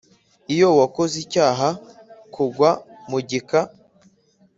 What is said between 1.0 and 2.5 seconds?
icyaha k